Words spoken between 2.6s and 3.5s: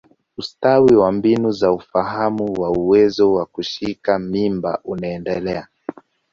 wa uwezo wa